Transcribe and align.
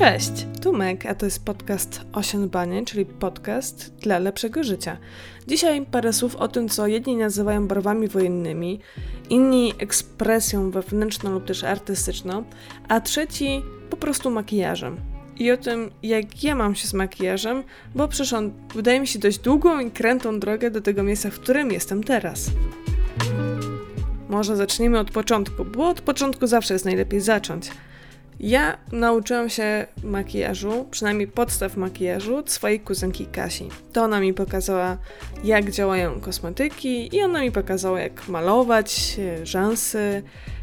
Cześć, 0.00 0.46
tu 0.62 0.72
Meg, 0.72 1.06
a 1.06 1.14
to 1.14 1.26
jest 1.26 1.44
podcast 1.44 2.00
Osiądbanie, 2.12 2.84
czyli 2.84 3.06
podcast 3.06 3.94
dla 3.94 4.18
lepszego 4.18 4.64
życia. 4.64 4.96
Dzisiaj 5.46 5.86
parę 5.86 6.12
słów 6.12 6.36
o 6.36 6.48
tym, 6.48 6.68
co 6.68 6.86
jedni 6.86 7.16
nazywają 7.16 7.68
barwami 7.68 8.08
wojennymi, 8.08 8.80
inni 9.30 9.72
ekspresją 9.78 10.70
wewnętrzną 10.70 11.32
lub 11.32 11.44
też 11.44 11.64
artystyczną, 11.64 12.44
a 12.88 13.00
trzeci 13.00 13.62
po 13.90 13.96
prostu 13.96 14.30
makijażem. 14.30 14.96
I 15.38 15.50
o 15.50 15.56
tym, 15.56 15.90
jak 16.02 16.44
ja 16.44 16.54
mam 16.54 16.74
się 16.74 16.88
z 16.88 16.94
makijażem, 16.94 17.62
bo 17.94 18.08
przeszłam, 18.08 18.52
wydaje 18.74 19.00
mi 19.00 19.06
się, 19.06 19.18
dość 19.18 19.38
długą 19.38 19.80
i 19.80 19.90
krętą 19.90 20.40
drogę 20.40 20.70
do 20.70 20.80
tego 20.80 21.02
miejsca, 21.02 21.30
w 21.30 21.40
którym 21.40 21.72
jestem 21.72 22.04
teraz. 22.04 22.50
Może 24.28 24.56
zacznijmy 24.56 24.98
od 24.98 25.10
początku, 25.10 25.64
bo 25.64 25.88
od 25.88 26.00
początku 26.00 26.46
zawsze 26.46 26.74
jest 26.74 26.84
najlepiej 26.84 27.20
zacząć. 27.20 27.70
Ja 28.40 28.76
nauczyłam 28.92 29.50
się 29.50 29.86
makijażu, 30.02 30.86
przynajmniej 30.90 31.28
podstaw 31.28 31.76
makijażu, 31.76 32.36
od 32.36 32.50
swojej 32.50 32.80
kuzynki 32.80 33.26
Kasi. 33.26 33.68
To 33.92 34.02
ona 34.04 34.20
mi 34.20 34.34
pokazała, 34.34 34.96
jak 35.44 35.70
działają 35.70 36.20
kosmetyki 36.20 37.16
i 37.16 37.22
ona 37.22 37.40
mi 37.40 37.52
pokazała, 37.52 38.00
jak 38.00 38.28
malować 38.28 39.16
rzęsy, 39.42 40.22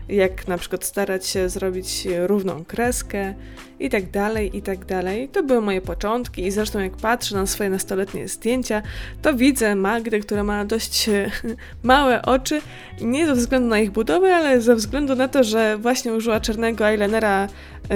jak 0.10 0.48
na 0.48 0.58
przykład 0.58 0.86
starać 0.86 1.28
się 1.28 1.50
zrobić 1.50 2.08
równą 2.26 2.66
kreskę 2.66 3.34
i 3.80 3.90
tak 3.90 4.12
dalej, 4.12 4.58
i 4.58 4.62
tak 4.62 4.86
dalej. 4.86 5.30
To 5.30 5.44
były 5.44 5.62
moje 5.62 5.82
początki 5.82 6.46
i 6.46 6.52
zresztą 6.52 6.80
jak 6.80 6.98
patrzę 6.98 7.36
na 7.36 7.46
swoje 7.46 7.70
nastoletnie 7.70 8.28
zdjęcia, 8.28 8.82
to 9.22 9.34
widzę 9.34 9.76
Magdę, 9.76 10.20
która 10.20 10.44
ma 10.44 10.66
dość 10.66 11.10
małe 11.84 12.22
oczy, 12.22 12.62
nie 13.02 13.26
ze 13.26 13.36
względu 13.36 13.68
na 13.68 13.80
ich 13.80 13.92
budowę, 13.92 14.36
ale 14.36 14.62
ze 14.62 14.76
względu 14.76 15.16
na 15.16 15.28
to, 15.28 15.44
że 15.44 15.78
właśnie 15.78 16.14
użyła 16.14 16.40
czarnego 16.40 16.88
eyelinera, 16.88 17.48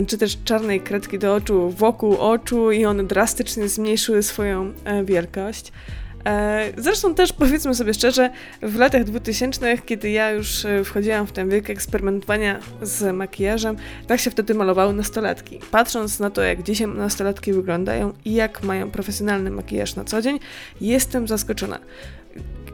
czy 0.07 0.17
też 0.17 0.37
czarnej 0.43 0.81
kredki 0.81 1.19
do 1.19 1.35
oczu 1.35 1.69
wokół 1.69 2.17
oczu 2.17 2.71
i 2.71 2.85
one 2.85 3.03
drastycznie 3.03 3.67
zmniejszyły 3.67 4.23
swoją 4.23 4.73
e, 4.83 5.03
wielkość. 5.03 5.71
E, 6.25 6.73
zresztą 6.77 7.15
też 7.15 7.33
powiedzmy 7.33 7.75
sobie 7.75 7.93
szczerze, 7.93 8.29
w 8.61 8.75
latach 8.75 9.03
2000, 9.03 9.77
kiedy 9.77 10.09
ja 10.09 10.31
już 10.31 10.65
e, 10.65 10.83
wchodziłam 10.83 11.27
w 11.27 11.31
ten 11.31 11.49
wiek 11.49 11.69
eksperymentowania 11.69 12.59
z 12.81 13.15
makijażem, 13.15 13.75
tak 14.07 14.19
się 14.19 14.31
wtedy 14.31 14.53
malowały 14.53 14.93
nastolatki. 14.93 15.59
Patrząc 15.71 16.19
na 16.19 16.29
to, 16.29 16.41
jak 16.41 16.63
dzisiaj 16.63 16.87
nastolatki 16.87 17.53
wyglądają 17.53 18.13
i 18.25 18.33
jak 18.33 18.63
mają 18.63 18.91
profesjonalny 18.91 19.51
makijaż 19.51 19.95
na 19.95 20.03
co 20.03 20.21
dzień, 20.21 20.39
jestem 20.81 21.27
zaskoczona. 21.27 21.79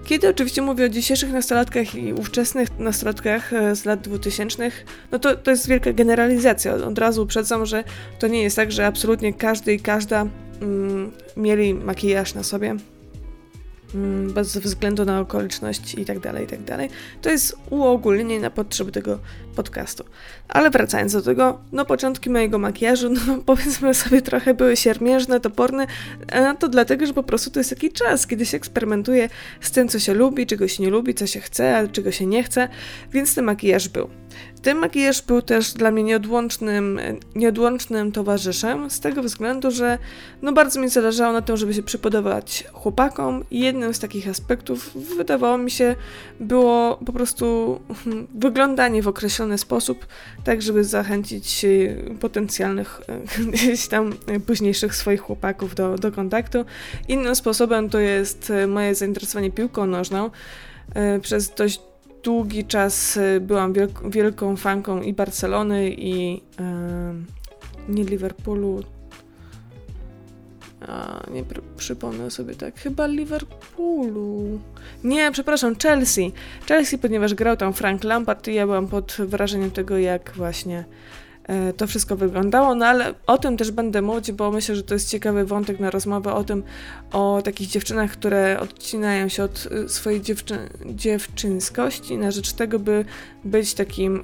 Kiedy 0.05 0.29
oczywiście 0.29 0.61
mówię 0.61 0.85
o 0.85 0.89
dzisiejszych 0.89 1.31
nastolatkach 1.31 1.95
i 1.95 2.13
ówczesnych 2.13 2.79
nastolatkach 2.79 3.53
e, 3.53 3.75
z 3.75 3.85
lat 3.85 4.01
2000, 4.01 4.71
no 5.11 5.19
to, 5.19 5.35
to 5.35 5.51
jest 5.51 5.67
wielka 5.67 5.93
generalizacja. 5.93 6.73
Od 6.73 6.99
razu 6.99 7.23
uprzedzam, 7.23 7.65
że 7.65 7.83
to 8.19 8.27
nie 8.27 8.43
jest 8.43 8.55
tak, 8.55 8.71
że 8.71 8.85
absolutnie 8.85 9.33
każdy 9.33 9.73
i 9.73 9.79
każda 9.79 10.25
mm, 10.61 11.11
mieli 11.37 11.73
makijaż 11.73 12.33
na 12.33 12.43
sobie. 12.43 12.75
Mm, 13.95 14.33
bez 14.33 14.57
względu 14.57 15.05
na 15.05 15.19
okoliczności 15.19 16.01
i 16.01 16.05
tak 16.05 16.19
dalej, 16.19 16.43
i 16.43 16.47
tak. 16.47 16.59
To 17.21 17.29
jest 17.29 17.55
uogólnienie 17.69 18.39
na 18.39 18.49
potrzeby 18.49 18.91
tego 18.91 19.19
podcastu. 19.55 20.03
Ale 20.49 20.69
wracając 20.69 21.13
do 21.13 21.21
tego, 21.21 21.59
no 21.71 21.85
początki 21.85 22.29
mojego 22.29 22.59
makijażu, 22.59 23.09
no 23.27 23.37
powiedzmy 23.45 23.93
sobie 23.93 24.21
trochę 24.21 24.53
były 24.53 24.77
siermiężne, 24.77 25.39
toporne, 25.39 25.87
a 26.31 26.53
to 26.53 26.67
dlatego, 26.67 27.05
że 27.05 27.13
po 27.13 27.23
prostu 27.23 27.51
to 27.51 27.59
jest 27.59 27.69
taki 27.69 27.91
czas, 27.91 28.27
kiedy 28.27 28.45
się 28.45 28.57
eksperymentuje 28.57 29.29
z 29.61 29.71
tym, 29.71 29.87
co 29.87 29.99
się 29.99 30.13
lubi, 30.13 30.45
czego 30.45 30.67
się 30.67 30.83
nie 30.83 30.89
lubi, 30.89 31.13
co 31.13 31.27
się 31.27 31.39
chce, 31.39 31.77
a 31.77 31.87
czego 31.87 32.11
się 32.11 32.25
nie 32.25 32.43
chce, 32.43 32.69
więc 33.11 33.35
ten 33.35 33.45
makijaż 33.45 33.89
był. 33.89 34.09
Ten 34.61 34.77
makijaż 34.77 35.21
był 35.21 35.41
też 35.41 35.73
dla 35.73 35.91
mnie 35.91 36.03
nieodłącznym, 36.03 36.99
nieodłącznym 37.35 38.11
towarzyszem, 38.11 38.89
z 38.89 38.99
tego 38.99 39.23
względu, 39.23 39.71
że 39.71 39.97
no 40.41 40.53
bardzo 40.53 40.79
mi 40.79 40.89
zależało 40.89 41.33
na 41.33 41.41
tym, 41.41 41.57
żeby 41.57 41.73
się 41.73 41.83
przypodobać 41.83 42.63
chłopakom 42.73 43.43
i 43.51 43.59
jednym 43.59 43.93
z 43.93 43.99
takich 43.99 44.29
aspektów 44.29 44.91
wydawało 45.17 45.57
mi 45.57 45.71
się 45.71 45.95
było 46.39 46.99
po 47.05 47.13
prostu 47.13 47.79
wyglądanie 48.35 49.01
w 49.01 49.07
określony 49.07 49.57
sposób, 49.57 50.05
tak 50.43 50.61
żeby 50.61 50.83
zachęcić 50.83 51.65
potencjalnych 52.19 53.01
gdzieś 53.53 53.87
tam 53.87 54.13
późniejszych 54.47 54.95
swoich 54.95 55.21
chłopaków 55.21 55.75
do, 55.75 55.95
do 55.95 56.11
kontaktu. 56.11 56.65
Innym 57.07 57.35
sposobem 57.35 57.89
to 57.89 57.99
jest 57.99 58.53
moje 58.67 58.95
zainteresowanie 58.95 59.51
piłką 59.51 59.85
nożną. 59.85 60.29
Przez 61.21 61.55
dość 61.55 61.79
długi 62.27 62.65
czas 62.65 63.17
y, 63.17 63.39
byłam 63.41 63.73
wielk 63.73 64.09
wielką 64.09 64.55
fanką 64.55 65.01
i 65.01 65.13
Barcelony, 65.13 65.89
i 65.89 66.33
yy, 66.33 67.95
nie 67.95 68.03
Liverpoolu. 68.03 68.83
A, 70.87 71.23
nie 71.31 71.43
pr 71.43 71.61
przypomnę 71.77 72.31
sobie 72.31 72.55
tak. 72.55 72.79
Chyba 72.79 73.07
Liverpoolu. 73.07 74.59
Nie, 75.03 75.31
przepraszam, 75.31 75.75
Chelsea. 75.75 76.31
Chelsea, 76.67 76.97
ponieważ 76.97 77.33
grał 77.33 77.57
tam 77.57 77.73
Frank 77.73 78.03
Lampard 78.03 78.47
i 78.47 78.53
ja 78.53 78.65
byłam 78.65 78.87
pod 78.87 79.17
wrażeniem 79.19 79.71
tego, 79.71 79.97
jak 79.97 80.31
właśnie 80.35 80.85
to 81.77 81.87
wszystko 81.87 82.15
wyglądało, 82.15 82.75
no 82.75 82.85
ale 82.85 83.13
o 83.27 83.37
tym 83.37 83.57
też 83.57 83.71
będę 83.71 84.01
mówić, 84.01 84.31
bo 84.31 84.51
myślę, 84.51 84.75
że 84.75 84.83
to 84.83 84.93
jest 84.93 85.09
ciekawy 85.09 85.45
wątek 85.45 85.79
na 85.79 85.89
rozmowę 85.89 86.33
o 86.33 86.43
tym, 86.43 86.63
o 87.11 87.41
takich 87.43 87.67
dziewczynach, 87.67 88.11
które 88.11 88.59
odcinają 88.59 89.29
się 89.29 89.43
od 89.43 89.67
y, 89.85 89.89
swojej 89.89 90.21
dziewczy 90.21 90.59
dziewczynskości 90.85 92.17
na 92.17 92.31
rzecz 92.31 92.53
tego, 92.53 92.79
by 92.79 93.05
być 93.43 93.73
takim 93.73 94.23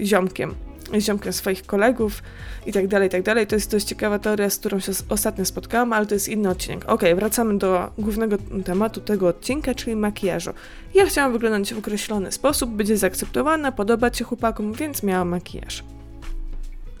y, 0.00 0.04
ziomkiem 0.04 0.54
ziomkiem 1.00 1.32
swoich 1.32 1.66
kolegów 1.66 2.22
i 2.66 2.72
tak 2.72 2.88
dalej, 2.88 3.08
i 3.08 3.10
tak 3.10 3.22
dalej. 3.22 3.46
To 3.46 3.54
jest 3.54 3.70
dość 3.70 3.86
ciekawa 3.86 4.18
teoria, 4.18 4.50
z 4.50 4.58
którą 4.58 4.80
się 4.80 4.92
ostatnio 5.08 5.44
spotkałam, 5.44 5.92
ale 5.92 6.06
to 6.06 6.14
jest 6.14 6.28
inny 6.28 6.48
odcinek. 6.48 6.84
Ok, 6.88 7.02
wracamy 7.16 7.58
do 7.58 7.90
głównego 7.98 8.36
tematu 8.64 9.00
tego 9.00 9.28
odcinka, 9.28 9.74
czyli 9.74 9.96
makijażu. 9.96 10.50
Ja 10.94 11.06
chciałam 11.06 11.32
wyglądać 11.32 11.74
w 11.74 11.78
określony 11.78 12.32
sposób, 12.32 12.70
być 12.70 12.88
zaakceptowana, 12.88 13.72
podobać 13.72 14.18
się 14.18 14.24
chłopakom, 14.24 14.72
więc 14.72 15.02
miałam 15.02 15.28
makijaż 15.28 15.84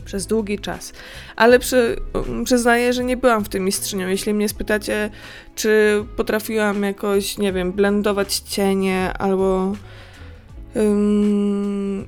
przez 0.08 0.26
długi 0.26 0.58
czas. 0.58 0.92
Ale 1.36 1.58
przy, 1.58 1.96
przyznaję, 2.44 2.92
że 2.92 3.04
nie 3.04 3.16
byłam 3.16 3.44
w 3.44 3.48
tym 3.48 3.64
mistrzynią. 3.64 4.08
Jeśli 4.08 4.34
mnie 4.34 4.48
spytacie, 4.48 5.10
czy 5.54 6.04
potrafiłam 6.16 6.82
jakoś, 6.82 7.38
nie 7.38 7.52
wiem, 7.52 7.72
blendować 7.72 8.38
cienie 8.38 9.12
albo 9.18 9.72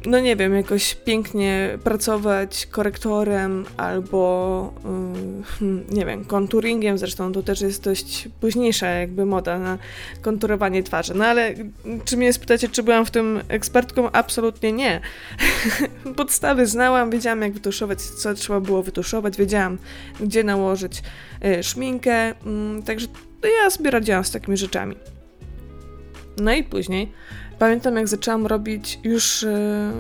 no 0.06 0.20
nie 0.20 0.36
wiem, 0.36 0.54
jakoś 0.54 0.94
pięknie 0.94 1.78
pracować 1.84 2.66
korektorem 2.66 3.64
albo 3.76 4.75
nie 5.97 6.06
wiem, 6.06 6.25
konturingiem, 6.25 6.98
zresztą 6.98 7.32
to 7.32 7.42
też 7.42 7.60
jest 7.60 7.84
dość 7.84 8.28
późniejsza 8.41 8.86
jakby 8.86 9.26
moda 9.26 9.59
na 9.59 9.78
konturowanie 10.22 10.82
twarzy. 10.82 11.14
No 11.14 11.25
ale 11.25 11.54
czy 12.04 12.16
mnie 12.16 12.32
spytacie, 12.32 12.69
czy 12.69 12.82
byłam 12.82 13.06
w 13.06 13.10
tym 13.10 13.41
ekspertką? 13.48 14.10
Absolutnie 14.10 14.72
nie. 14.72 15.00
Podstawy 16.16 16.66
znałam, 16.66 17.10
wiedziałam 17.10 17.42
jak 17.42 17.53
wytuszować, 17.53 18.03
co 18.03 18.34
trzeba 18.34 18.60
było 18.60 18.82
wytuszować, 18.82 19.36
wiedziałam 19.36 19.78
gdzie 20.20 20.44
nałożyć 20.44 21.03
y, 21.44 21.62
szminkę, 21.62 22.34
także 22.84 23.06
ja 23.62 23.70
sobie 23.70 23.91
radziłam 23.91 24.25
z 24.25 24.30
takimi 24.30 24.56
rzeczami. 24.56 24.97
No 26.36 26.53
i 26.53 26.64
później 26.64 27.12
Pamiętam, 27.60 27.97
jak 27.97 28.09
zaczęłam 28.09 28.47
robić 28.47 28.98
już 29.04 29.44
e, 29.44 29.93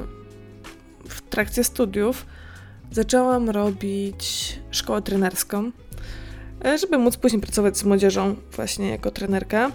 w 1.08 1.22
trakcie 1.22 1.64
studiów, 1.64 2.26
zaczęłam 2.90 3.50
robić 3.50 4.58
szkołę 4.70 5.02
trenerską, 5.02 5.70
e, 6.64 6.78
żeby 6.78 6.98
móc 6.98 7.16
później 7.16 7.42
pracować 7.42 7.78
z 7.78 7.84
młodzieżą 7.84 8.36
właśnie 8.56 8.90
jako 8.90 9.10
trenerka. 9.10 9.70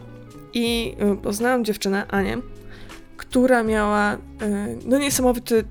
I 0.53 0.95
e, 0.99 1.15
poznałam 1.15 1.65
dziewczynę, 1.65 2.07
Anię, 2.07 2.37
która 3.17 3.63
miała 3.63 4.17
no 4.85 4.97
niesamowity 4.97 5.63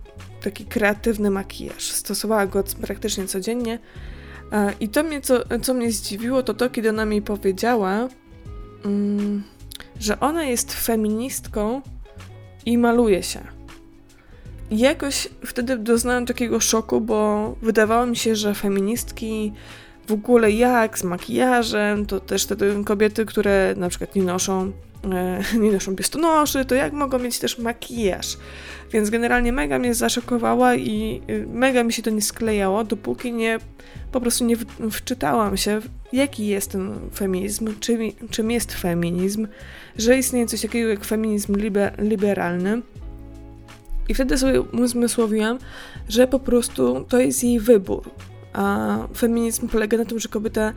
taki 0.43 0.65
kreatywny 0.65 1.31
makijaż. 1.31 1.91
Stosowała 1.91 2.47
go 2.47 2.65
praktycznie 2.81 3.27
codziennie. 3.27 3.79
I 4.81 4.89
to 4.89 5.03
mnie, 5.03 5.21
co, 5.21 5.41
co 5.63 5.75
mnie 5.75 5.93
zdziwiło, 5.93 6.43
to 6.43 6.55
to, 6.55 6.71
kiedy 6.71 6.91
ona 6.91 7.05
mi 7.05 7.23
powiedziała, 7.23 8.09
mm, 8.85 9.43
że 10.01 10.21
ona 10.21 10.45
jest 10.45 10.73
feministką 10.73 11.83
i 12.67 12.79
maluje 12.79 13.23
się. 13.23 13.41
I 14.71 14.79
jakoś 14.79 15.29
wtedy 15.47 15.79
doznałam 15.79 16.27
takiego 16.27 16.61
szoku, 16.61 17.01
bo 17.01 17.55
wydawało 17.63 18.07
mi 18.07 18.17
się, 18.17 18.37
że 18.37 18.55
feministki 18.55 19.53
w 20.07 20.13
ogóle 20.13 20.51
jak 20.51 20.99
z 20.99 21.05
makijażem, 21.05 22.07
to 22.07 22.21
też 22.21 22.47
te 22.47 22.57
kobiety, 22.85 23.27
które 23.27 23.75
na 23.77 23.89
przykład 23.89 24.15
nie 24.15 24.23
noszą, 24.23 24.73
nie 25.61 25.73
noszą 25.73 25.95
biustonoszy, 25.95 26.65
to 26.65 26.75
jak 26.75 26.93
mogą 26.93 27.19
mieć 27.19 27.39
też 27.39 27.59
makijaż. 27.59 28.37
Więc 28.93 29.11
generalnie 29.11 29.53
mega 29.53 29.79
mnie 29.79 29.95
zaszokowała 29.95 30.75
i 30.75 31.23
y, 31.31 31.47
mega 31.53 31.85
mi 31.85 31.93
się 31.93 32.03
to 32.03 32.11
nie 32.11 32.23
sklejało, 32.23 32.85
dopóki 32.85 33.33
nie 33.33 33.59
po 34.13 34.21
prostu 34.21 34.45
nie 34.45 34.57
wczytałam 34.91 35.57
się, 35.57 35.81
jaki 36.13 36.47
jest 36.47 36.71
ten 36.71 36.95
feminizm, 37.15 37.75
czym, 37.81 38.01
czym 38.31 38.51
jest 38.51 38.73
feminizm, 38.73 39.47
że 39.99 40.19
istnieje 40.19 40.47
coś 40.47 40.61
takiego 40.61 40.89
jak 40.89 41.05
feminizm 41.05 41.57
liber, 41.57 41.95
liberalny. 41.99 42.83
I 44.09 44.15
wtedy 44.15 44.39
sobie 44.39 44.61
uzmysłowiłam, 44.61 45.59
że 46.09 46.27
po 46.27 46.39
prostu 46.39 47.05
to 47.09 47.19
jest 47.19 47.45
jej 47.45 47.61
wybór. 47.61 48.11
a 48.53 48.99
feminizm 49.17 49.69
polega 49.69 49.97
na 49.97 50.05
tym, 50.05 50.19
że 50.19 50.29
kobieta 50.29 50.73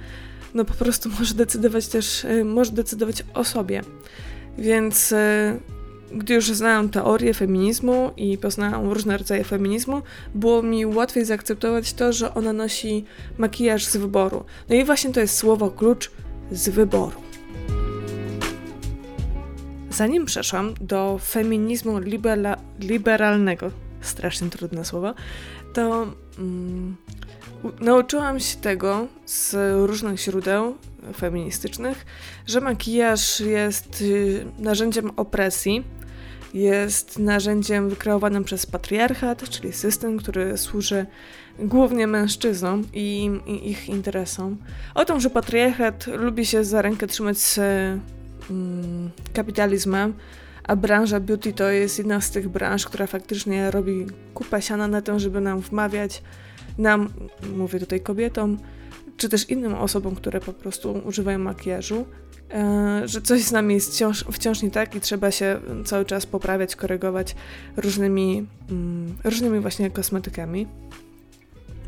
no 0.58 0.66
po 0.66 0.74
prostu 0.74 1.10
może 1.20 1.34
decydować 1.34 1.88
też, 1.88 2.24
y, 2.24 2.46
może 2.46 2.72
decydować 2.72 3.24
o 3.34 3.44
sobie. 3.44 3.82
Więc 4.58 5.12
y, 5.12 5.16
gdy 6.12 6.34
już 6.34 6.52
znałam 6.52 6.90
teorię 6.90 7.34
feminizmu 7.34 8.12
i 8.18 8.38
poznałam 8.38 8.90
różne 8.90 9.18
rodzaje 9.18 9.44
feminizmu, 9.44 10.02
było 10.36 10.64
mi 10.64 10.86
łatwiej 10.86 11.26
zaakceptować 11.26 11.94
to, 11.94 12.14
że 12.14 12.34
ona 12.34 12.54
nosi 12.54 13.06
makijaż 13.38 13.86
z 13.86 13.98
wyboru. 13.98 14.44
No 14.70 14.76
i 14.76 14.84
właśnie 14.86 15.14
to 15.14 15.20
jest 15.20 15.38
słowo 15.38 15.72
klucz 15.72 16.12
z 16.52 16.70
wyboru. 16.70 17.22
Zanim 19.90 20.26
przeszłam 20.26 20.74
do 20.82 21.20
feminizmu 21.24 22.00
libera 22.00 22.58
liberalnego, 22.80 23.72
strasznie 24.02 24.50
trudne 24.50 24.86
słowo, 24.86 25.14
to 25.74 26.08
mm, 26.40 26.96
nauczyłam 27.80 28.40
się 28.40 28.58
tego 28.58 29.08
z 29.26 29.56
różnych 29.88 30.20
źródeł 30.20 30.76
feministycznych, 31.18 32.06
że 32.48 32.62
makijaż 32.62 33.40
jest 33.40 34.02
y, 34.02 34.46
narzędziem 34.60 35.12
opresji, 35.16 35.84
jest 36.54 37.20
narzędziem 37.20 37.90
wykreowanym 37.90 38.44
przez 38.44 38.66
patriarchat, 38.66 39.50
czyli 39.50 39.74
system, 39.74 40.18
który 40.18 40.58
służy 40.58 41.06
głównie 41.60 42.08
mężczyznom 42.08 42.84
i, 42.94 43.32
i 43.46 43.70
ich 43.70 43.90
interesom. 43.90 44.58
O 44.96 45.06
tym, 45.06 45.20
że 45.20 45.30
patriarchat 45.30 46.08
lubi 46.08 46.46
się 46.46 46.64
za 46.64 46.82
rękę 46.82 47.08
trzymać 47.08 47.38
z 47.38 47.58
mm, 47.58 49.10
kapitalizmem, 49.34 50.14
a 50.64 50.76
branża 50.76 51.20
beauty 51.20 51.54
to 51.54 51.70
jest 51.70 51.98
jedna 51.98 52.22
z 52.22 52.32
tych 52.32 52.50
branż, 52.50 52.86
która 52.86 53.08
faktycznie 53.08 53.72
robi 53.72 54.06
kupę 54.34 54.62
siana 54.62 54.88
na 54.88 55.02
tym, 55.02 55.20
żeby 55.20 55.42
nam 55.42 55.62
wmawiać, 55.62 56.24
nam, 56.78 57.10
mówię 57.56 57.80
tutaj 57.80 58.02
kobietom, 58.02 58.58
czy 59.18 59.30
też 59.30 59.50
innym 59.50 59.74
osobom, 59.74 60.16
które 60.16 60.40
po 60.40 60.54
prostu 60.54 61.02
używają 61.06 61.40
makijażu, 61.40 62.06
e, 62.52 63.02
że 63.06 63.22
coś 63.22 63.44
z 63.44 63.52
nami 63.52 63.74
jest 63.74 63.94
wciąż, 63.94 64.26
wciąż 64.32 64.62
nie 64.62 64.72
tak 64.72 64.96
i 64.96 65.02
trzeba 65.02 65.32
się 65.32 65.60
cały 65.86 66.06
czas 66.06 66.26
poprawiać, 66.26 66.76
korygować 66.76 67.36
różnymi, 67.78 68.48
mm, 68.70 69.16
różnymi 69.24 69.60
właśnie 69.60 69.92
kosmetykami. 69.92 70.68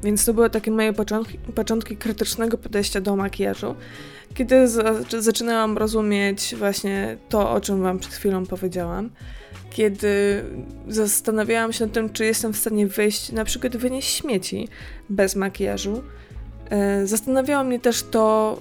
Więc 0.04 0.26
to 0.26 0.34
były 0.34 0.50
takie 0.50 0.72
moje 0.72 0.94
początki, 0.94 1.38
początki 1.38 1.98
krytycznego 1.98 2.58
podejścia 2.58 3.02
do 3.02 3.16
makijażu, 3.16 3.76
kiedy 4.34 4.68
zaczynałam 5.20 5.78
rozumieć 5.78 6.56
właśnie 6.56 7.18
to, 7.30 7.52
o 7.52 7.62
czym 7.62 7.82
Wam 7.82 8.00
przed 8.00 8.14
chwilą 8.14 8.46
powiedziałam. 8.46 9.10
Kiedy 9.70 10.44
zastanawiałam 10.88 11.74
się 11.74 11.86
nad 11.86 11.94
tym, 11.94 12.10
czy 12.10 12.26
jestem 12.26 12.54
w 12.54 12.58
stanie 12.58 12.88
wyjść, 12.88 13.32
na 13.32 13.46
przykład 13.46 13.78
wynieść 13.78 14.16
śmieci 14.16 14.68
bez 15.10 15.36
makijażu. 15.36 16.04
E, 16.70 17.08
zastanawiało 17.08 17.64
mnie 17.64 17.80
też 17.80 18.04
to, 18.04 18.58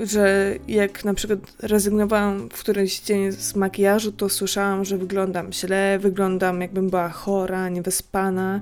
że 0.00 0.54
jak 0.68 1.04
na 1.04 1.14
przykład 1.14 1.38
rezygnowałam 1.62 2.48
w 2.48 2.60
któryś 2.60 3.00
dzień 3.00 3.32
z 3.32 3.56
makijażu, 3.56 4.12
to 4.12 4.28
słyszałam, 4.28 4.84
że 4.84 4.98
wyglądam 4.98 5.52
źle, 5.52 5.98
wyglądam 5.98 6.60
jakbym 6.60 6.90
była 6.90 7.08
chora, 7.08 7.68
niewyspana. 7.68 8.60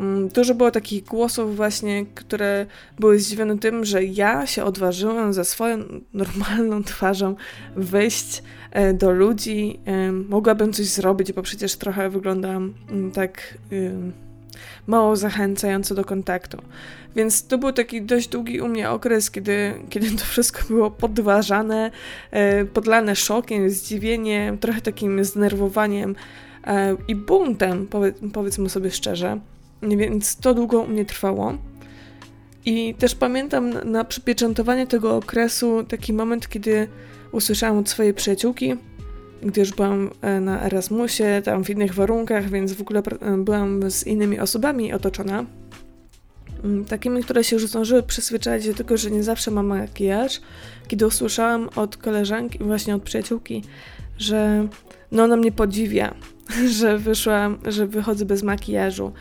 Mm, 0.00 0.28
dużo 0.28 0.54
było 0.54 0.70
takich 0.70 1.04
głosów 1.04 1.56
właśnie, 1.56 2.06
które 2.14 2.66
były 2.98 3.18
zdziwione 3.18 3.58
tym, 3.58 3.84
że 3.84 4.04
ja 4.04 4.46
się 4.46 4.64
odważyłam 4.64 5.32
ze 5.32 5.44
swoją 5.44 5.78
normalną 6.14 6.84
twarzą 6.84 7.34
wyjść 7.76 8.42
e, 8.70 8.94
do 8.94 9.10
ludzi. 9.10 9.80
E, 9.84 10.12
mogłabym 10.12 10.72
coś 10.72 10.86
zrobić, 10.86 11.32
bo 11.32 11.42
przecież 11.42 11.76
trochę 11.76 12.10
wyglądam 12.10 12.74
mm, 12.90 13.10
tak 13.10 13.58
mało 14.86 15.16
zachęcająco 15.16 15.94
do 15.94 16.04
kontaktu. 16.04 16.58
Więc 17.16 17.46
to 17.46 17.58
był 17.58 17.72
taki 17.72 18.02
dość 18.02 18.28
długi 18.28 18.60
u 18.60 18.68
mnie 18.68 18.90
okres, 18.90 19.30
kiedy, 19.30 19.74
kiedy 19.90 20.10
to 20.10 20.24
wszystko 20.24 20.62
było 20.68 20.90
podważane, 20.90 21.90
e, 22.30 22.64
podlane 22.64 23.16
szokiem, 23.16 23.70
zdziwieniem, 23.70 24.58
trochę 24.58 24.80
takim 24.80 25.24
zdenerwowaniem 25.24 26.14
i 27.08 27.14
buntem, 27.14 27.88
powiedzmy 28.32 28.68
sobie 28.68 28.90
szczerze. 28.90 29.40
Więc 29.82 30.36
to 30.36 30.54
długo 30.54 30.80
u 30.80 30.86
mnie 30.86 31.04
trwało. 31.04 31.54
I 32.64 32.94
też 32.94 33.14
pamiętam 33.14 33.90
na 33.90 34.04
przypieczętowanie 34.04 34.86
tego 34.86 35.16
okresu 35.16 35.84
taki 35.84 36.12
moment, 36.12 36.48
kiedy 36.48 36.88
usłyszałam 37.32 37.78
od 37.78 37.88
swojej 37.88 38.14
przyjaciółki, 38.14 38.76
gdy 39.42 39.60
już 39.60 39.70
byłam 39.72 40.10
e, 40.20 40.40
na 40.40 40.62
Erasmusie, 40.62 41.42
tam 41.44 41.64
w 41.64 41.70
innych 41.70 41.94
warunkach, 41.94 42.50
więc 42.50 42.72
w 42.72 42.80
ogóle 42.80 43.02
e, 43.20 43.36
byłam 43.36 43.90
z 43.90 44.06
innymi 44.06 44.38
osobami 44.38 44.92
otoczona. 44.92 45.44
Mm, 46.64 46.84
takimi, 46.84 47.22
które 47.22 47.44
się 47.44 47.56
już 47.56 47.66
zdążyły 47.66 48.02
przyzwyczaić 48.02 48.66
do 48.66 48.74
tego, 48.74 48.96
że 48.96 49.10
nie 49.10 49.22
zawsze 49.22 49.50
mam 49.50 49.66
makijaż. 49.66 50.40
Kiedy 50.88 51.06
usłyszałam 51.06 51.68
od 51.76 51.96
koleżanki, 51.96 52.58
właśnie 52.58 52.94
od 52.94 53.02
przyjaciółki, 53.02 53.62
że 54.20 54.68
no 55.12 55.22
ona 55.22 55.36
mnie 55.36 55.52
podziwia, 55.52 56.14
że 56.78 56.98
wyszłam, 56.98 57.58
że 57.66 57.86
wychodzę 57.86 58.24
bez 58.24 58.42
makijażu. 58.42 59.12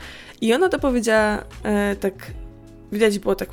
I 0.42 0.54
ona 0.54 0.70
to 0.70 0.80
powiedziała 0.80 1.44
e, 1.64 1.96
tak 1.96 2.14
widać 2.92 3.20
było 3.20 3.36
tak 3.36 3.50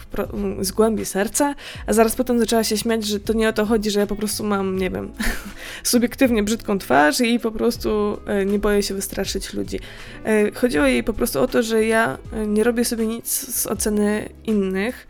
z 0.61 0.73
głębi 0.73 1.05
serca, 1.05 1.55
a 1.87 1.93
zaraz 1.93 2.17
potem 2.17 2.39
zaczęła 2.39 2.65
się 2.65 2.77
śmiać, 2.77 3.07
że 3.07 3.21
to 3.21 3.33
nie 3.33 3.49
o 3.49 3.53
to 3.53 3.67
chodzi, 3.67 3.91
że 3.91 4.01
ja 4.01 4.07
po 4.07 4.17
prostu 4.17 4.45
mam, 4.45 4.79
nie 4.79 4.91
wiem, 4.91 5.13
subiektywnie 5.83 6.43
brzydką 6.43 6.79
twarz 6.79 7.21
i 7.21 7.41
po 7.41 7.51
prostu 7.51 8.19
e, 8.27 8.45
nie 8.45 8.59
boję 8.59 8.83
się 8.83 8.95
wystraszyć 8.95 9.55
ludzi. 9.55 9.81
E, 10.25 10.53
chodziło 10.53 10.87
jej 10.87 11.05
po 11.05 11.13
prostu 11.13 11.41
o 11.41 11.49
to, 11.49 11.63
że 11.63 11.85
ja 11.85 12.19
e, 12.33 12.47
nie 12.47 12.65
robię 12.65 12.85
sobie 12.85 13.07
nic 13.07 13.55
z 13.55 13.67
oceny 13.67 14.29
innych, 14.45 15.07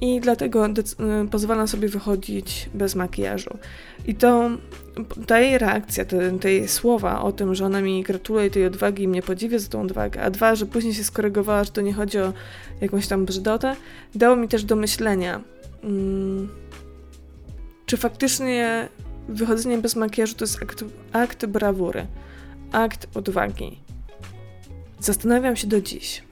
i 0.00 0.20
dlatego 0.20 0.66
y, 0.66 0.72
pozwalam 1.30 1.68
sobie 1.68 1.88
wychodzić 1.88 2.70
bez 2.74 2.94
makijażu. 2.94 3.58
I 4.06 4.14
to 4.14 4.50
ta 5.26 5.40
jej 5.40 5.58
reakcja, 5.58 6.04
te, 6.04 6.38
te 6.38 6.52
jej 6.52 6.68
słowa 6.68 7.22
o 7.22 7.32
tym, 7.32 7.54
że 7.54 7.66
ona 7.66 7.80
mi 7.80 8.02
gratuluje 8.02 8.50
tej 8.50 8.66
odwagi 8.66 9.02
i 9.02 9.08
mnie 9.08 9.22
podziwia 9.22 9.58
za 9.58 9.68
tą 9.68 9.82
odwagę, 9.82 10.22
a 10.22 10.30
dwa, 10.30 10.54
że 10.54 10.66
później 10.66 10.94
się 10.94 11.04
skorygowała, 11.04 11.64
że 11.64 11.70
to 11.70 11.80
nie 11.80 11.92
chodzi 11.92 12.18
o 12.18 12.32
jakąś 12.80 13.06
tam 13.06 13.24
brzydotę, 13.24 13.76
dało 14.14 14.36
mi 14.36 14.48
też 14.48 14.64
do 14.64 14.76
myślenia, 14.76 15.40
hmm, 15.82 16.48
czy 17.86 17.96
faktycznie 17.96 18.88
wychodzenie 19.28 19.78
bez 19.78 19.96
makijażu 19.96 20.34
to 20.34 20.44
jest 20.44 20.62
akt, 20.62 20.84
akt 21.12 21.46
brawury, 21.46 22.06
akt 22.72 23.06
odwagi. 23.14 23.78
Zastanawiam 25.00 25.56
się 25.56 25.66
do 25.66 25.80
dziś. 25.80 26.22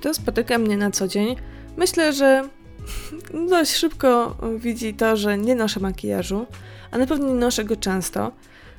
Kto 0.00 0.14
spotyka 0.14 0.58
mnie 0.58 0.76
na 0.76 0.90
co 0.90 1.08
dzień, 1.08 1.36
myślę, 1.76 2.12
że 2.12 2.48
dość 3.50 3.74
szybko 3.74 4.36
widzi 4.58 4.94
to, 4.94 5.16
że 5.16 5.38
nie 5.38 5.54
noszę 5.54 5.80
makijażu, 5.80 6.46
a 6.90 6.98
na 6.98 7.06
pewno 7.06 7.28
nie 7.28 7.34
noszę 7.34 7.64
go 7.64 7.76
często, 7.76 8.32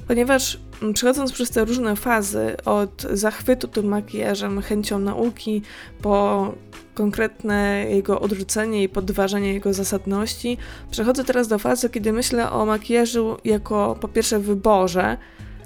ponieważ 0.08 0.60
przechodząc 0.94 1.32
przez 1.32 1.50
te 1.50 1.66
różne 1.66 1.96
fazy, 1.96 2.56
od 2.66 3.02
zachwytu 3.02 3.68
tym 3.68 3.86
makijażem, 3.86 4.62
chęcią 4.62 5.00
nauki, 5.00 5.62
po 6.02 6.54
konkretne 6.94 7.86
jego 7.90 8.20
odrzucenie 8.20 8.84
i 8.84 8.90
podważenie 8.90 9.54
jego 9.54 9.74
zasadności, 9.74 10.58
przechodzę 10.92 11.24
teraz 11.24 11.48
do 11.48 11.60
fazy, 11.60 11.90
kiedy 11.90 12.14
myślę 12.14 12.52
o 12.52 12.66
makijażu 12.66 13.38
jako 13.46 13.98
po 14.02 14.08
pierwsze 14.08 14.40
wyborze, 14.40 15.18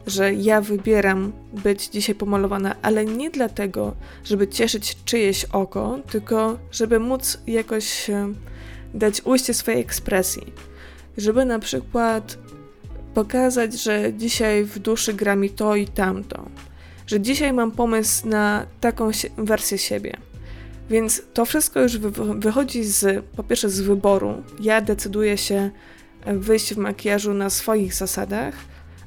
że 0.08 0.34
ja 0.34 0.62
wybieram 0.62 1.32
być 1.54 1.88
dzisiaj 1.88 2.16
pomalowana, 2.16 2.76
ale 2.82 3.06
nie 3.06 3.30
dlatego, 3.30 3.96
żeby 4.24 4.48
cieszyć 4.48 4.98
czyjeś 5.06 5.46
oko, 5.46 6.00
tylko 6.12 6.58
żeby 6.72 7.00
móc 7.00 7.38
jakoś 7.48 8.12
dać 8.94 9.22
ujście 9.26 9.54
swojej 9.54 9.82
ekspresji. 9.82 10.54
Żeby 11.18 11.46
na 11.46 11.60
przykład 11.60 12.38
pokazać, 13.14 13.84
że 13.84 14.14
dzisiaj 14.14 14.64
w 14.64 14.80
duszy 14.80 15.14
gra 15.14 15.36
mi 15.36 15.50
to 15.50 15.76
i 15.76 15.88
tamto. 15.88 16.46
Że 17.08 17.22
dzisiaj 17.22 17.54
mam 17.54 17.72
pomysł 17.72 18.28
na 18.28 18.66
taką 18.82 19.10
wersję 19.38 19.78
siebie. 19.78 20.18
Więc 20.90 21.22
to 21.34 21.46
wszystko 21.46 21.82
już 21.82 21.98
wychodzi 22.38 22.84
z, 22.84 23.26
po 23.36 23.44
pierwsze, 23.44 23.70
z 23.70 23.82
wyboru. 23.82 24.44
Ja 24.60 24.82
decyduję 24.82 25.38
się 25.38 25.70
wyjść 26.26 26.74
w 26.74 26.78
makijażu 26.78 27.34
na 27.34 27.50
swoich 27.50 27.94
zasadach, 27.94 28.56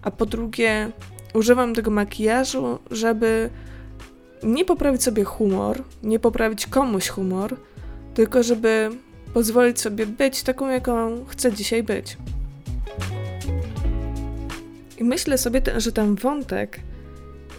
a 0.02 0.10
po 0.10 0.26
drugie 0.26 0.90
używam 1.34 1.74
tego 1.74 1.90
makijażu, 1.90 2.78
żeby 2.90 3.50
nie 4.42 4.64
poprawić 4.64 5.02
sobie 5.02 5.24
humor, 5.24 5.82
nie 6.02 6.18
poprawić 6.18 6.66
komuś 6.66 7.08
humor, 7.08 7.56
tylko 8.14 8.42
żeby 8.42 8.90
pozwolić 9.34 9.80
sobie 9.80 10.06
być 10.06 10.42
taką, 10.42 10.68
jaką 10.68 11.24
chcę 11.24 11.52
dzisiaj 11.52 11.82
być. 11.82 12.16
I 14.98 15.04
myślę 15.04 15.38
sobie, 15.38 15.62
że 15.76 15.92
ten 15.92 16.14
wątek 16.14 16.80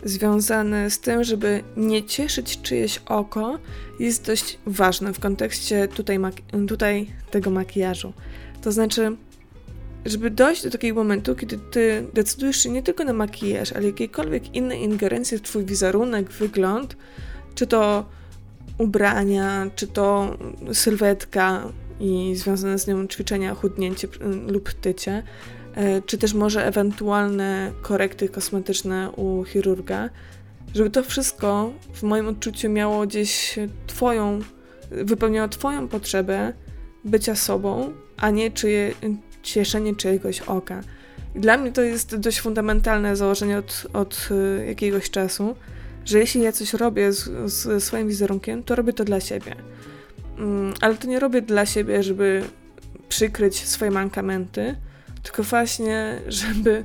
związany 0.03 0.89
z 0.89 0.99
tym, 0.99 1.23
żeby 1.23 1.63
nie 1.77 2.03
cieszyć 2.03 2.61
czyjeś 2.61 3.01
oko, 3.05 3.59
jest 3.99 4.25
dość 4.25 4.59
ważny 4.65 5.13
w 5.13 5.19
kontekście 5.19 5.87
tutaj, 5.87 6.19
tutaj 6.67 7.07
tego 7.31 7.49
makijażu. 7.49 8.13
To 8.61 8.71
znaczy, 8.71 9.15
żeby 10.05 10.29
dojść 10.29 10.63
do 10.63 10.69
takiego 10.69 10.95
momentu, 10.95 11.35
kiedy 11.35 11.57
ty 11.71 12.07
decydujesz 12.13 12.63
się 12.63 12.69
nie 12.69 12.83
tylko 12.83 13.03
na 13.03 13.13
makijaż, 13.13 13.73
ale 13.73 13.85
jakiekolwiek 13.85 14.55
inne 14.55 14.77
ingerencje 14.77 15.37
w 15.37 15.41
twój 15.41 15.65
wizerunek, 15.65 16.31
wygląd, 16.31 16.97
Czy 17.55 17.67
to 17.67 18.05
ubrania, 18.77 19.67
czy 19.75 19.87
to 19.87 20.37
sylwetka 20.73 21.63
i 21.99 22.35
związane 22.35 22.79
z 22.79 22.87
nią 22.87 23.07
ćwiczenia, 23.07 23.55
chudnięcie 23.55 24.07
lub 24.47 24.73
tycie, 24.73 25.23
e, 25.75 26.01
czy 26.01 26.17
też 26.17 26.33
może 26.33 26.65
ewentualne 26.65 27.71
korekty 27.81 28.29
kosmetyczne 28.29 29.11
u 29.11 29.43
chirurga, 29.43 30.09
żeby 30.75 30.89
to 30.89 31.03
wszystko 31.03 31.73
w 31.93 32.03
moim 32.03 32.27
odczuciu 32.27 32.69
miało 32.69 33.07
gdzieś 33.07 33.59
Twoją, 33.87 34.39
wypełniało 34.91 35.47
Twoją 35.47 35.87
potrzebę 35.87 36.53
bycia 37.05 37.35
sobą, 37.35 37.93
a 38.17 38.29
nie 38.29 38.51
czyje, 38.51 38.93
cieszenie 39.43 39.95
czyjegoś 39.95 40.41
oka. 40.41 40.81
Dla 41.35 41.57
mnie 41.57 41.71
to 41.71 41.81
jest 41.81 42.15
dość 42.15 42.41
fundamentalne 42.41 43.15
założenie 43.15 43.57
od, 43.57 43.87
od 43.93 44.29
y, 44.31 44.65
jakiegoś 44.65 45.09
czasu, 45.09 45.55
że 46.05 46.19
jeśli 46.19 46.41
ja 46.41 46.51
coś 46.51 46.73
robię 46.73 47.13
z, 47.13 47.51
z 47.53 47.83
swoim 47.83 48.07
wizerunkiem, 48.07 48.63
to 48.63 48.75
robię 48.75 48.93
to 48.93 49.03
dla 49.03 49.19
siebie. 49.19 49.55
Mm, 50.37 50.73
ale 50.81 50.95
to 50.95 51.07
nie 51.07 51.19
robię 51.19 51.41
dla 51.41 51.65
siebie, 51.65 52.03
żeby 52.03 52.43
przykryć 53.09 53.67
swoje 53.67 53.91
mankamenty, 53.91 54.75
tylko 55.23 55.43
właśnie, 55.43 56.21
żeby 56.27 56.83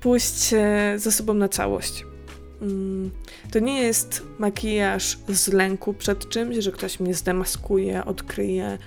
pójść 0.00 0.54
za 0.96 1.10
sobą 1.10 1.34
na 1.34 1.48
całość. 1.48 2.04
Mm, 2.62 3.10
to 3.50 3.58
nie 3.58 3.82
jest 3.82 4.22
makijaż 4.38 5.18
z 5.28 5.48
lęku 5.48 5.94
przed 5.94 6.28
czymś, 6.28 6.56
że 6.56 6.72
ktoś 6.72 7.00
mnie 7.00 7.14
zdemaskuje, 7.14 8.04
odkryje, 8.04 8.78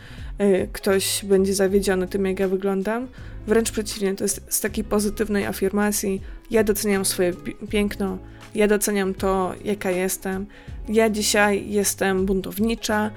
ktoś 0.74 1.26
będzie 1.26 1.54
zawiedziony 1.54 2.08
tym, 2.08 2.26
jak 2.26 2.40
ja 2.40 2.48
wyglądam. 2.48 3.08
Wręcz 3.48 3.72
przeciwnie, 3.72 4.16
to 4.16 4.24
jest 4.24 4.42
z 4.50 4.62
takiej 4.62 4.84
pozytywnej 4.84 5.46
afirmacji: 5.46 6.22
ja 6.52 6.64
doceniam 6.64 7.06
swoje 7.06 7.34
piękno, 7.70 8.18
ja 8.56 8.68
doceniam 8.68 9.14
to, 9.14 9.54
jaka 9.64 9.92
jestem. 9.92 10.46
Ja 10.90 11.10
dzisiaj 11.10 11.70
jestem 11.70 12.26
buntownicza, 12.26 13.12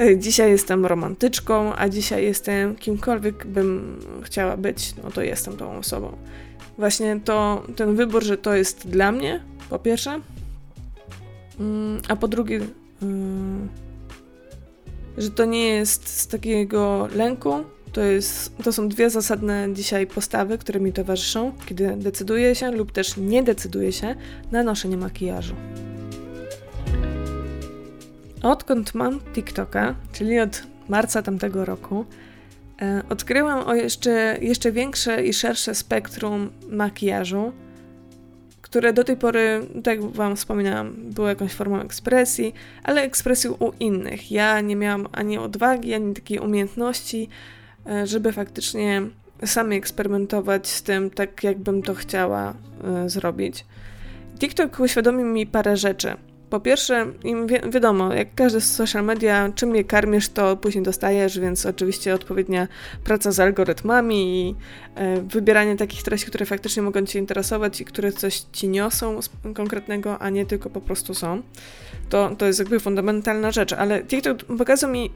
y, 0.00 0.18
dzisiaj 0.18 0.50
jestem 0.50 0.86
romantyczką, 0.86 1.74
a 1.76 1.88
dzisiaj 1.88 2.24
jestem 2.24 2.76
kimkolwiek 2.76 3.46
bym 3.46 4.00
chciała 4.22 4.56
być, 4.56 4.94
no 5.04 5.10
to 5.10 5.22
jestem 5.22 5.56
tą 5.56 5.78
osobą. 5.78 6.16
Właśnie 6.78 7.20
to, 7.24 7.62
ten 7.76 7.96
wybór, 7.96 8.24
że 8.24 8.38
to 8.38 8.54
jest 8.54 8.88
dla 8.88 9.12
mnie, 9.12 9.40
po 9.70 9.78
pierwsze, 9.78 10.20
mm, 11.60 12.00
a 12.08 12.16
po 12.16 12.28
drugie, 12.28 12.60
mm, 13.02 13.68
że 15.18 15.30
to 15.30 15.44
nie 15.44 15.68
jest 15.68 16.08
z 16.08 16.26
takiego 16.26 17.08
lęku. 17.14 17.64
To, 17.92 18.00
jest, 18.00 18.56
to 18.56 18.72
są 18.72 18.88
dwie 18.88 19.10
zasadne 19.10 19.68
dzisiaj 19.74 20.06
postawy, 20.06 20.58
które 20.58 20.80
mi 20.80 20.92
towarzyszą, 20.92 21.52
kiedy 21.66 21.96
decyduję 21.96 22.54
się 22.54 22.70
lub 22.70 22.92
też 22.92 23.16
nie 23.16 23.42
decyduję 23.42 23.92
się 23.92 24.14
na 24.52 24.62
noszenie 24.62 24.96
makijażu. 24.96 25.54
Odkąd 28.42 28.94
mam 28.94 29.20
TikToka, 29.20 29.94
czyli 30.12 30.40
od 30.40 30.62
marca 30.88 31.22
tamtego 31.22 31.64
roku, 31.64 32.04
e, 32.82 33.02
odkryłam 33.08 33.66
o 33.66 33.74
jeszcze, 33.74 34.38
jeszcze 34.40 34.72
większe 34.72 35.24
i 35.24 35.32
szersze 35.32 35.74
spektrum 35.74 36.50
makijażu, 36.70 37.52
które 38.70 38.92
do 38.92 39.04
tej 39.04 39.16
pory, 39.16 39.66
tak 39.84 40.00
jak 40.00 40.10
Wam 40.10 40.36
wspominałam, 40.36 40.94
było 40.96 41.28
jakąś 41.28 41.52
formą 41.52 41.80
ekspresji, 41.80 42.54
ale 42.82 43.02
ekspresji 43.02 43.50
u 43.50 43.72
innych. 43.80 44.32
Ja 44.32 44.60
nie 44.60 44.76
miałam 44.76 45.06
ani 45.12 45.38
odwagi, 45.38 45.94
ani 45.94 46.14
takiej 46.14 46.38
umiejętności, 46.38 47.28
e, 47.86 48.06
żeby 48.06 48.32
faktycznie 48.32 49.02
sami 49.44 49.76
eksperymentować 49.76 50.68
z 50.68 50.82
tym, 50.82 51.10
tak 51.10 51.44
jakbym 51.44 51.82
to 51.82 51.94
chciała 51.94 52.54
e, 52.84 53.08
zrobić. 53.08 53.64
TikTok 54.38 54.80
uświadomił 54.80 55.26
mi 55.26 55.46
parę 55.46 55.76
rzeczy. 55.76 56.16
Po 56.50 56.60
pierwsze, 56.60 57.06
im 57.24 57.46
wi 57.46 57.54
wiadomo, 57.70 58.14
jak 58.14 58.34
każdy 58.34 58.60
z 58.60 58.74
social 58.74 59.04
media, 59.04 59.52
czym 59.54 59.74
je 59.74 59.84
karmisz, 59.84 60.28
to 60.28 60.56
później 60.56 60.84
dostajesz, 60.84 61.38
więc 61.38 61.66
oczywiście 61.66 62.14
odpowiednia 62.14 62.68
praca 63.04 63.32
z 63.32 63.40
algorytmami 63.40 64.40
i 64.40 64.54
e, 64.94 65.20
wybieranie 65.20 65.76
takich 65.76 66.02
treści, 66.02 66.26
które 66.26 66.46
faktycznie 66.46 66.82
mogą 66.82 67.06
Cię 67.06 67.18
interesować 67.18 67.80
i 67.80 67.84
które 67.84 68.12
coś 68.12 68.40
Ci 68.52 68.68
niosą 68.68 69.20
konkretnego, 69.54 70.18
a 70.18 70.30
nie 70.30 70.46
tylko 70.46 70.70
po 70.70 70.80
prostu 70.80 71.14
są. 71.14 71.42
To, 72.08 72.30
to 72.38 72.46
jest 72.46 72.58
jakby 72.58 72.80
fundamentalna 72.80 73.50
rzecz, 73.52 73.72
ale 73.72 74.04
TikTok 74.04 74.44
pokazał 74.44 74.90
mi 74.90 75.10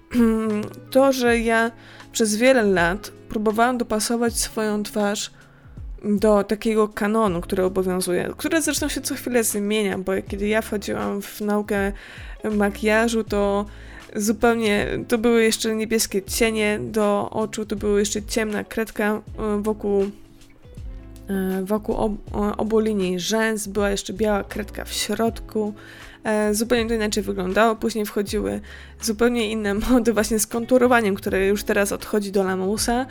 to, 0.93 1.12
że 1.12 1.39
ja 1.39 1.71
przez 2.12 2.37
wiele 2.37 2.62
lat 2.62 3.12
próbowałam 3.29 3.79
dopasować 3.79 4.37
swoją 4.37 4.83
twarz 4.83 5.31
do 6.05 6.45
takiego 6.45 6.89
kanonu, 6.89 7.41
który 7.41 7.65
obowiązuje, 7.65 8.33
które 8.37 8.63
zresztą 8.63 8.89
się 8.89 9.01
co 9.01 9.15
chwilę 9.15 9.45
zmienia, 9.45 9.99
bo 9.99 10.13
kiedy 10.29 10.49
ja 10.49 10.63
wchodziłam 10.63 11.23
w 11.23 11.41
naukę 11.41 11.93
makijażu, 12.51 13.25
to 13.25 13.67
zupełnie 14.17 14.87
to 15.09 15.19
były 15.19 15.43
jeszcze 15.43 15.75
niebieskie 15.75 16.23
cienie 16.23 16.79
do 16.83 17.31
oczu, 17.31 17.67
to 17.67 17.77
była 17.77 17.99
jeszcze 17.99 18.23
ciemna 18.23 18.65
kredka 18.65 19.23
e, 19.39 19.63
wokół 19.63 20.03
e, 21.29 21.63
wokół 21.65 21.97
ob, 21.97 22.13
obu 22.57 22.79
linii 22.79 23.21
rzęs, 23.21 23.67
była 23.67 23.91
jeszcze 23.91 24.13
biała 24.13 24.45
kredka 24.45 24.85
w 24.85 24.93
środku. 24.93 25.75
E, 26.25 26.55
zupełnie 26.55 26.88
to 26.88 26.95
inaczej 26.95 27.23
wyglądało. 27.23 27.76
Później 27.76 28.07
wchodziły 28.07 28.61
zupełnie 29.00 29.50
inne 29.50 29.75
mody 29.91 30.12
właśnie 30.12 30.38
z 30.38 30.47
konturowaniem, 30.47 31.14
które 31.14 31.47
już 31.47 31.64
teraz 31.64 31.93
odchodzi 31.93 32.33
do 32.33 32.43
lamusa. 32.43 33.07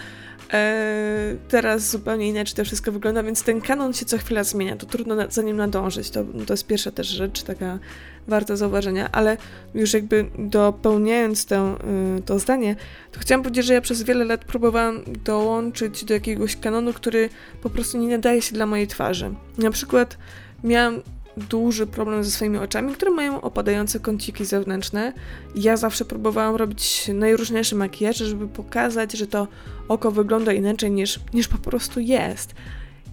E, 0.53 1.36
teraz 1.48 1.89
zupełnie 1.89 2.27
inaczej 2.27 2.56
to 2.56 2.65
wszystko 2.65 2.91
wygląda, 2.91 3.24
więc 3.24 3.44
ten 3.44 3.62
kanon 3.62 3.94
się 3.94 4.06
co 4.06 4.18
chwila 4.18 4.44
zmienia. 4.44 4.75
To 4.75 4.86
trudno 4.86 5.15
za 5.30 5.41
nim 5.41 5.58
nadążyć. 5.58 6.10
To, 6.10 6.24
to 6.48 6.53
jest 6.53 6.68
pierwsza 6.68 6.91
też 6.91 7.08
rzecz, 7.08 7.44
taka 7.44 7.80
warta 8.27 8.56
zauważenia, 8.56 9.10
ale 9.12 9.38
już 9.74 9.94
jakby 9.94 10.25
dopełniając 10.39 11.46
to, 11.46 11.77
y, 12.18 12.22
to 12.22 12.39
zdanie, 12.39 12.75
to 13.12 13.20
chciałam 13.20 13.44
powiedzieć, 13.44 13.65
że 13.65 13.74
ja 13.74 13.82
przez 13.82 14.03
wiele 14.03 14.25
lat 14.25 14.46
próbowałam 14.46 15.00
dołączyć 15.25 16.06
do 16.06 16.13
jakiegoś 16.13 16.56
kanonu, 16.56 16.94
który 16.94 17.30
po 17.62 17.70
prostu 17.70 17.98
nie 17.98 18.08
nadaje 18.08 18.41
się 18.41 18.56
dla 18.56 18.65
mojej 18.65 18.88
twarzy. 18.88 19.34
Na 19.58 19.72
przykład 19.72 20.18
miałam 20.63 21.01
duży 21.50 21.88
problem 21.88 22.24
ze 22.24 22.32
swoimi 22.32 22.58
oczami, 22.58 22.94
które 22.94 23.12
mają 23.12 23.42
opadające 23.42 24.00
kąciki 24.00 24.46
zewnętrzne. 24.46 25.14
Ja 25.56 25.78
zawsze 25.78 26.06
próbowałam 26.06 26.56
robić 26.56 27.10
najróżniejsze 27.14 27.76
makijaże, 27.76 28.26
żeby 28.26 28.48
pokazać, 28.48 29.12
że 29.12 29.28
to 29.28 29.48
oko 29.88 30.12
wygląda 30.12 30.54
inaczej 30.54 30.92
niż, 30.92 31.20
niż 31.34 31.48
po 31.48 31.58
prostu 31.58 32.00
jest. 32.00 32.54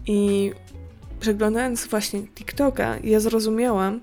I 0.06 0.52
przeglądając 1.20 1.86
właśnie 1.86 2.22
TikToka, 2.22 2.96
ja 3.04 3.20
zrozumiałam, 3.20 4.00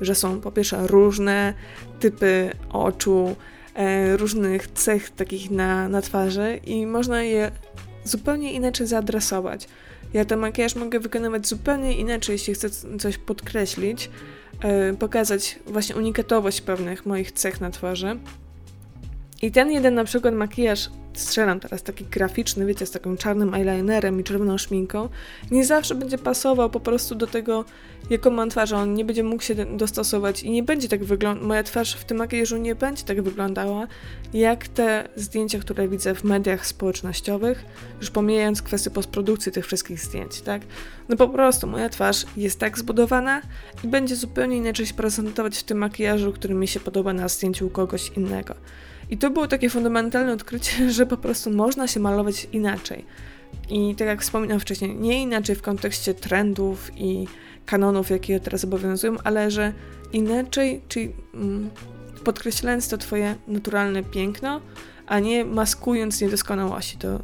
że 0.00 0.14
są 0.14 0.40
po 0.40 0.52
pierwsze 0.52 0.86
różne 0.86 1.54
typy 2.00 2.50
oczu, 2.72 3.36
e, 3.74 4.16
różnych 4.16 4.66
cech 4.66 5.10
takich 5.10 5.50
na, 5.50 5.88
na 5.88 6.02
twarzy 6.02 6.60
i 6.66 6.86
można 6.86 7.22
je 7.22 7.50
zupełnie 8.04 8.52
inaczej 8.52 8.86
zaadresować. 8.86 9.68
Ja 10.14 10.24
ten 10.24 10.38
makijaż 10.38 10.74
mogę 10.74 11.00
wykonywać 11.00 11.48
zupełnie 11.48 11.96
inaczej, 11.96 12.32
jeśli 12.32 12.54
chcę 12.54 12.70
coś 12.98 13.18
podkreślić, 13.18 14.10
yy, 14.64 14.96
pokazać 14.96 15.58
właśnie 15.66 15.96
unikatowość 15.96 16.60
pewnych 16.60 17.06
moich 17.06 17.32
cech 17.32 17.60
na 17.60 17.70
twarzy. 17.70 18.18
I 19.42 19.52
ten 19.52 19.70
jeden 19.70 19.94
na 19.94 20.04
przykład 20.04 20.34
makijaż 20.34 20.90
strzelam 21.18 21.60
teraz 21.60 21.82
taki 21.82 22.04
graficzny, 22.04 22.66
wiecie, 22.66 22.86
z 22.86 22.90
takim 22.90 23.16
czarnym 23.16 23.54
eyelinerem 23.54 24.20
i 24.20 24.24
czerwoną 24.24 24.58
szminką, 24.58 25.08
nie 25.50 25.64
zawsze 25.64 25.94
będzie 25.94 26.18
pasował 26.18 26.70
po 26.70 26.80
prostu 26.80 27.14
do 27.14 27.26
tego, 27.26 27.64
jaką 28.10 28.30
mam 28.30 28.50
twarz, 28.50 28.72
on 28.72 28.94
nie 28.94 29.04
będzie 29.04 29.22
mógł 29.22 29.42
się 29.42 29.54
dostosować 29.54 30.42
i 30.42 30.50
nie 30.50 30.62
będzie 30.62 30.88
tak 30.88 31.04
wyglądać, 31.04 31.46
moja 31.46 31.62
twarz 31.62 31.94
w 31.94 32.04
tym 32.04 32.16
makijażu 32.16 32.56
nie 32.56 32.74
będzie 32.74 33.04
tak 33.04 33.22
wyglądała, 33.22 33.86
jak 34.34 34.68
te 34.68 35.08
zdjęcia, 35.16 35.58
które 35.58 35.88
widzę 35.88 36.14
w 36.14 36.24
mediach 36.24 36.66
społecznościowych, 36.66 37.64
już 38.00 38.10
pomijając 38.10 38.62
kwestię 38.62 38.90
postprodukcji 38.90 39.52
tych 39.52 39.66
wszystkich 39.66 40.00
zdjęć, 40.00 40.40
tak? 40.40 40.62
No 41.08 41.16
po 41.16 41.28
prostu 41.28 41.66
moja 41.66 41.88
twarz 41.88 42.24
jest 42.36 42.60
tak 42.60 42.78
zbudowana 42.78 43.42
i 43.84 43.88
będzie 43.88 44.16
zupełnie 44.16 44.56
inaczej 44.56 44.86
się 44.86 44.94
prezentować 44.94 45.58
w 45.58 45.62
tym 45.62 45.78
makijażu, 45.78 46.32
który 46.32 46.54
mi 46.54 46.68
się 46.68 46.80
podoba 46.80 47.12
na 47.12 47.28
zdjęciu 47.28 47.66
u 47.66 47.70
kogoś 47.70 48.08
innego. 48.16 48.54
I 49.10 49.18
to 49.18 49.30
było 49.30 49.48
takie 49.48 49.70
fundamentalne 49.70 50.32
odkrycie, 50.32 50.90
że 50.92 51.06
po 51.06 51.16
prostu 51.16 51.50
można 51.50 51.88
się 51.88 52.00
malować 52.00 52.48
inaczej. 52.52 53.04
I 53.70 53.94
tak 53.94 54.08
jak 54.08 54.22
wspominałam 54.22 54.60
wcześniej, 54.60 54.94
nie 54.94 55.22
inaczej 55.22 55.56
w 55.56 55.62
kontekście 55.62 56.14
trendów 56.14 56.90
i 56.96 57.26
kanonów, 57.66 58.10
jakie 58.10 58.40
teraz 58.40 58.64
obowiązują, 58.64 59.16
ale 59.24 59.50
że 59.50 59.72
inaczej, 60.12 60.80
czyli 60.88 61.12
mm, 61.34 61.70
podkreślając 62.24 62.88
to 62.88 62.98
twoje 62.98 63.34
naturalne 63.48 64.02
piękno, 64.02 64.60
a 65.06 65.18
nie 65.18 65.44
maskując 65.44 66.20
niedoskonałości. 66.20 66.96
To, 66.98 67.20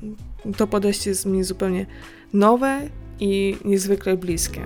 to 0.57 0.67
podejście 0.67 1.11
jest 1.11 1.27
mi 1.27 1.45
zupełnie 1.45 1.87
nowe 2.33 2.81
i 3.21 3.57
niezwykle 3.65 4.17
bliskie. 4.17 4.61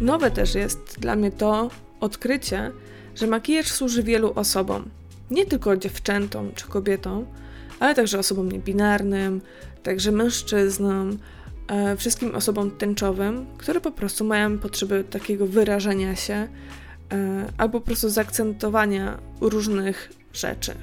Nowe 0.00 0.30
też 0.30 0.54
jest 0.54 0.96
dla 0.98 1.16
mnie 1.16 1.30
to 1.30 1.70
odkrycie, 2.00 2.72
że 3.14 3.26
makijaż 3.26 3.66
służy 3.66 4.02
wielu 4.02 4.32
osobom 4.34 4.90
nie 5.32 5.46
tylko 5.46 5.76
dziewczętom 5.76 6.52
czy 6.54 6.66
kobietom, 6.66 7.26
ale 7.80 7.94
także 7.94 8.18
osobom 8.18 8.52
niebinarnym, 8.52 9.40
także 9.82 10.12
mężczyznom, 10.12 11.18
e, 11.68 11.96
wszystkim 11.96 12.34
osobom 12.34 12.70
tęczowym, 12.70 13.46
które 13.58 13.80
po 13.80 13.92
prostu 13.92 14.24
mają 14.24 14.58
potrzeby 14.58 15.04
takiego 15.10 15.46
wyrażenia 15.46 16.16
się 16.16 16.48
albo 17.58 17.80
po 17.80 17.86
prostu 17.86 18.08
zaakcentowania 18.08 19.18
różnych 19.40 20.12
rzeczy. 20.32 20.74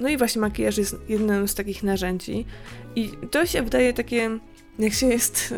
No 0.00 0.08
i 0.08 0.16
właśnie 0.16 0.40
makijaż 0.40 0.78
jest 0.78 0.96
jednym 1.08 1.48
z 1.48 1.54
takich 1.54 1.82
narzędzi. 1.82 2.46
I 2.96 3.10
to 3.30 3.46
się 3.46 3.62
wydaje 3.62 3.92
takie, 3.92 4.30
jak 4.78 4.92
się 4.92 5.06
jest 5.06 5.54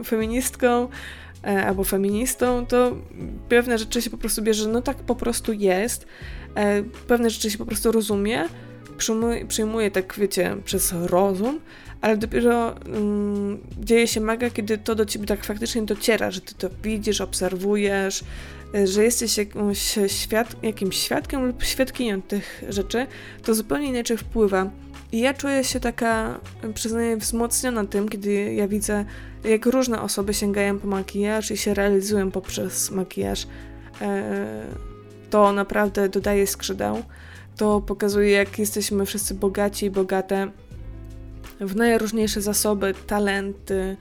y, 0.00 0.04
feministką 0.04 0.88
y, 1.46 1.48
albo 1.48 1.84
feministą, 1.84 2.66
to 2.66 2.96
pewne 3.48 3.78
rzeczy 3.78 4.02
się 4.02 4.10
po 4.10 4.18
prostu 4.18 4.42
bierze, 4.42 4.68
no 4.68 4.82
tak 4.82 4.96
po 4.96 5.14
prostu 5.14 5.52
jest. 5.52 6.06
Y, 6.56 6.84
pewne 7.06 7.30
rzeczy 7.30 7.50
się 7.50 7.58
po 7.58 7.66
prostu 7.66 7.92
rozumie, 7.92 8.44
przyjmuje, 8.96 9.46
przyjmuje 9.46 9.90
tak, 9.90 10.14
wiecie, 10.18 10.56
przez 10.64 10.92
rozum, 10.92 11.60
ale 12.00 12.16
dopiero 12.16 12.76
mm, 12.76 13.58
dzieje 13.78 14.06
się 14.06 14.20
maga, 14.20 14.50
kiedy 14.50 14.78
to 14.78 14.94
do 14.94 15.06
ciebie 15.06 15.26
tak 15.26 15.44
faktycznie 15.44 15.82
dociera, 15.82 16.30
że 16.30 16.40
ty 16.40 16.54
to 16.54 16.68
widzisz, 16.82 17.20
obserwujesz, 17.20 18.24
y, 18.74 18.86
że 18.86 19.04
jesteś 19.04 19.38
jakimś, 19.38 19.98
świad 20.06 20.56
jakimś 20.62 20.96
świadkiem 20.96 21.46
lub 21.46 21.64
świadkinią 21.64 22.22
tych 22.22 22.64
rzeczy, 22.68 23.06
to 23.42 23.54
zupełnie 23.54 23.88
inaczej 23.88 24.16
wpływa. 24.16 24.70
I 25.12 25.20
ja 25.20 25.34
czuję 25.34 25.64
się 25.64 25.80
taka, 25.80 26.40
przyznaję, 26.74 27.16
wzmocniona 27.16 27.84
tym, 27.84 28.08
kiedy 28.08 28.54
ja 28.54 28.68
widzę, 28.68 29.04
jak 29.44 29.66
różne 29.66 30.02
osoby 30.02 30.34
sięgają 30.34 30.78
po 30.78 30.86
makijaż 30.86 31.50
i 31.50 31.56
się 31.56 31.74
realizują 31.74 32.30
poprzez 32.30 32.90
makijaż. 32.90 33.46
E, 34.00 34.95
to 35.30 35.52
naprawdę 35.52 36.08
dodaje 36.08 36.46
skrzydeł. 36.46 37.02
To 37.56 37.80
pokazuje, 37.80 38.30
jak 38.30 38.58
jesteśmy 38.58 39.06
wszyscy 39.06 39.34
bogaci 39.34 39.86
i 39.86 39.90
bogate 39.90 40.50
w 41.60 41.76
najróżniejsze 41.76 42.40
zasoby, 42.40 42.94
talenty. 43.06 43.96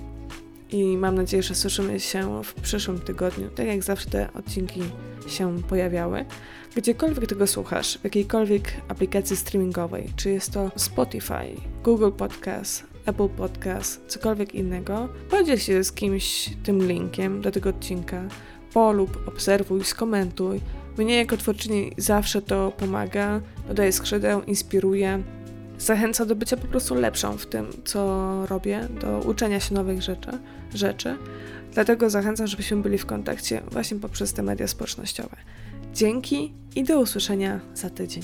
i 0.71 0.97
mam 0.97 1.15
nadzieję, 1.15 1.43
że 1.43 1.55
słyszymy 1.55 2.01
się 2.01 2.45
w 2.45 2.55
przyszłym 2.55 3.01
tygodniu, 3.01 3.49
tak 3.55 3.67
jak 3.67 3.83
zawsze 3.83 4.11
te 4.11 4.33
odcinki 4.33 4.83
się 5.29 5.63
pojawiały. 5.63 6.25
Gdziekolwiek 6.77 7.27
tego 7.27 7.47
słuchasz, 7.47 7.99
w 7.99 8.05
jakiejkolwiek 8.05 8.73
aplikacji 8.89 9.37
streamingowej, 9.37 10.13
czy 10.17 10.31
jest 10.31 10.53
to 10.53 10.71
Spotify, 10.77 11.47
Google 11.85 12.11
Podcast, 12.11 12.85
Apple 13.07 13.29
Podcast, 13.29 14.01
cokolwiek 14.07 14.55
innego, 14.55 15.09
podziel 15.31 15.59
się 15.59 15.85
z 15.85 15.93
kimś 15.93 16.51
tym 16.63 16.89
linkiem 16.89 17.43
do 17.43 17.51
tego 17.51 17.71
odcinka, 17.71 18.23
polub, 18.73 19.19
obserwuj, 19.27 19.85
skomentuj, 19.85 20.61
mnie 20.99 21.17
jako 21.17 21.37
twórczyni 21.37 21.93
zawsze 21.97 22.43
to 22.43 22.73
pomaga, 22.77 23.41
dodaje 23.69 23.93
skrzydeł, 23.93 24.43
inspiruje, 24.43 25.23
zachęca 25.79 26.25
do 26.25 26.37
bycia 26.37 26.57
po 26.57 26.67
prostu 26.67 26.95
lepszą 26.95 27.39
w 27.39 27.47
tym, 27.47 27.67
co 27.85 28.47
robię, 28.47 28.89
do 29.01 29.19
uczenia 29.19 29.61
się 29.61 29.75
nowych 29.75 30.03
rzeczy. 30.03 30.31
rzeczy. 30.75 31.17
Dlatego 31.73 32.11
zachęcam, 32.11 32.47
żebyśmy 32.47 32.77
byli 32.77 32.99
w 32.99 33.07
kontakcie 33.07 33.63
właśnie 33.71 33.97
poprzez 33.97 34.33
te 34.33 34.43
media 34.43 34.69
społecznościowe. 34.69 35.37
Dzięki 35.95 36.53
i 36.77 36.85
do 36.85 37.01
usłyszenia 37.01 37.61
za 37.75 37.91
tydzień. 37.91 38.23